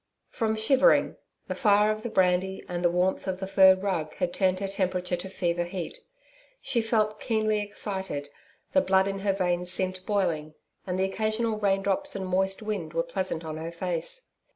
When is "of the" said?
1.91-2.09, 3.27-3.45